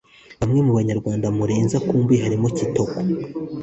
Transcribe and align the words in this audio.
Bamwe 0.39 0.59
mu 0.65 0.71
banyarwanda 0.77 1.27
Murenzi 1.37 1.73
akumbuye 1.79 2.19
harimo 2.25 2.47
Kitoko 2.57 2.97